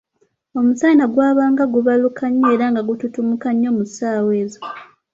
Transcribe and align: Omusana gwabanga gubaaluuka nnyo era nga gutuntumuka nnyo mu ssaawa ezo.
Omusana 0.59 1.03
gwabanga 1.13 1.63
gubaaluuka 1.73 2.23
nnyo 2.29 2.47
era 2.55 2.65
nga 2.71 2.81
gutuntumuka 2.87 3.47
nnyo 3.53 3.69
mu 3.77 3.83
ssaawa 3.87 4.31
ezo. 4.43 4.59